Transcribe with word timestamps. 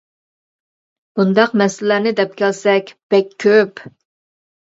بۇنداق 1.19 1.51
مەسىلىلەرنى 1.61 2.13
دەپ 2.21 2.33
كەلسەك 2.41 2.89
بەك 3.15 3.29
كۆپ. 3.45 3.87